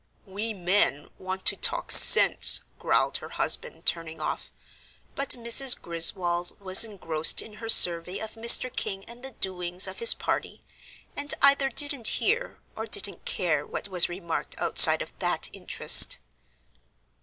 "We 0.25 0.51
men 0.55 1.11
want 1.19 1.45
to 1.45 1.55
talk 1.55 1.91
sense," 1.91 2.61
growled 2.79 3.17
her 3.17 3.29
husband, 3.29 3.85
turning 3.85 4.19
off. 4.19 4.51
But 5.13 5.29
Mrs. 5.37 5.79
Griswold 5.79 6.59
was 6.59 6.83
engrossed 6.83 7.39
in 7.39 7.53
her 7.61 7.69
survey 7.69 8.17
of 8.17 8.33
Mr. 8.33 8.75
King 8.75 9.05
and 9.05 9.21
the 9.21 9.33
doings 9.37 9.87
of 9.87 9.99
his 9.99 10.15
party, 10.15 10.63
and 11.15 11.31
either 11.43 11.69
didn't 11.69 12.07
hear 12.17 12.61
or 12.75 12.87
didn't 12.87 13.25
care 13.25 13.63
what 13.63 13.89
was 13.89 14.09
remarked 14.09 14.57
outside 14.59 15.03
of 15.03 15.13
that 15.19 15.51
interest. 15.53 16.17